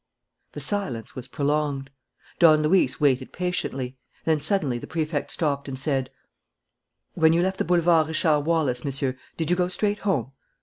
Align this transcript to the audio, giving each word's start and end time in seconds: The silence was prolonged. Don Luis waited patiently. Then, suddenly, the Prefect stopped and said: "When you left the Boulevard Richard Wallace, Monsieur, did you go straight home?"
The 0.53 0.61
silence 0.61 1.13
was 1.15 1.27
prolonged. 1.27 1.91
Don 2.39 2.63
Luis 2.63 2.99
waited 2.99 3.31
patiently. 3.31 3.97
Then, 4.25 4.41
suddenly, 4.41 4.79
the 4.79 4.87
Prefect 4.87 5.29
stopped 5.29 5.67
and 5.67 5.77
said: 5.77 6.09
"When 7.13 7.33
you 7.33 7.43
left 7.43 7.59
the 7.59 7.65
Boulevard 7.65 8.07
Richard 8.07 8.39
Wallace, 8.39 8.83
Monsieur, 8.83 9.15
did 9.37 9.51
you 9.51 9.55
go 9.55 9.67
straight 9.67 9.99
home?" 9.99 10.31